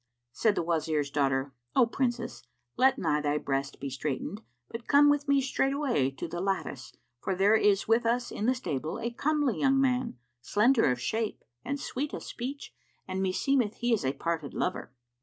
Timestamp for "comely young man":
9.13-10.17